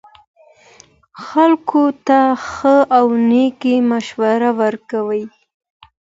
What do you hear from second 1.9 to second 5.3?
ته ښه او نیکه مشوره ورکړئ.